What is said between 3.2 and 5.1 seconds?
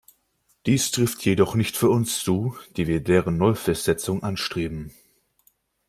Neufestsetzung anstreben.